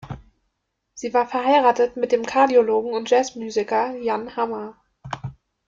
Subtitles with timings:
[0.95, 4.75] Sie war verheiratet mit dem Kardiologen und Jazzmusiker Jan Hammer.